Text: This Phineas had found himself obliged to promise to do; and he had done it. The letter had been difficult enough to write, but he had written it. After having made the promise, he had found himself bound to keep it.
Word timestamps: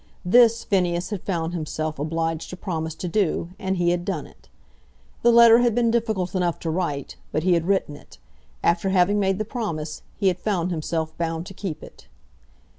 This 0.25 0.63
Phineas 0.63 1.11
had 1.11 1.21
found 1.21 1.53
himself 1.53 1.99
obliged 1.99 2.49
to 2.49 2.57
promise 2.57 2.95
to 2.95 3.07
do; 3.07 3.51
and 3.59 3.77
he 3.77 3.91
had 3.91 4.03
done 4.03 4.25
it. 4.25 4.49
The 5.21 5.31
letter 5.31 5.59
had 5.59 5.75
been 5.75 5.91
difficult 5.91 6.33
enough 6.33 6.57
to 6.61 6.71
write, 6.71 7.17
but 7.31 7.43
he 7.43 7.53
had 7.53 7.67
written 7.67 7.95
it. 7.95 8.17
After 8.63 8.89
having 8.89 9.19
made 9.19 9.37
the 9.37 9.45
promise, 9.45 10.01
he 10.17 10.29
had 10.29 10.39
found 10.39 10.71
himself 10.71 11.15
bound 11.19 11.45
to 11.45 11.53
keep 11.53 11.83
it. 11.83 12.07